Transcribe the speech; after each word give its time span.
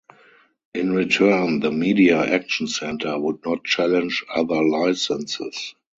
In 0.73 0.93
return, 0.93 1.59
the 1.59 1.69
Media 1.71 2.17
Action 2.33 2.65
Center 2.65 3.19
would 3.19 3.45
not 3.45 3.63
challenge 3.63 4.25
other 4.33 4.63
licenses. 4.63 5.75